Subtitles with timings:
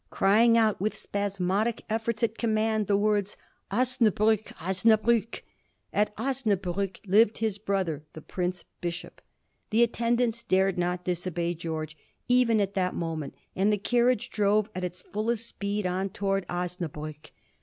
[0.09, 4.45] crying out, with spasmodic efforts at command^ the words * Osnabruck!
[4.57, 5.41] Osnabruck!'
[6.01, 9.21] At Osnabruck lived his brother the Prince Bishop.
[9.69, 11.93] The attendants dared not disobey Greorge,
[12.27, 16.89] even at that moment, and the carriage drove at its fullest speed on towards Osna
[16.89, 17.29] bruck.